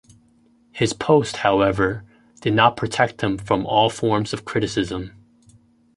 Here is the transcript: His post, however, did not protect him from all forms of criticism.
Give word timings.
His 0.71 0.93
post, 0.93 1.37
however, 1.37 2.03
did 2.39 2.53
not 2.55 2.75
protect 2.75 3.21
him 3.21 3.37
from 3.37 3.67
all 3.67 3.91
forms 3.91 4.33
of 4.33 4.45
criticism. 4.45 5.11